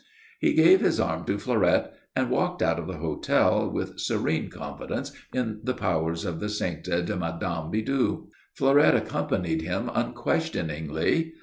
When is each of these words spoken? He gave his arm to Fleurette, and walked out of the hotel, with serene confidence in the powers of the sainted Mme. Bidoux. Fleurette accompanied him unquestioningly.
He 0.39 0.55
gave 0.55 0.81
his 0.81 0.99
arm 0.99 1.25
to 1.25 1.37
Fleurette, 1.37 1.93
and 2.15 2.31
walked 2.31 2.63
out 2.63 2.79
of 2.79 2.87
the 2.87 2.97
hotel, 2.97 3.69
with 3.69 3.99
serene 3.99 4.49
confidence 4.49 5.11
in 5.31 5.59
the 5.63 5.75
powers 5.75 6.25
of 6.25 6.39
the 6.39 6.49
sainted 6.49 7.07
Mme. 7.07 7.69
Bidoux. 7.69 8.27
Fleurette 8.55 8.95
accompanied 8.95 9.61
him 9.61 9.91
unquestioningly. 9.93 11.33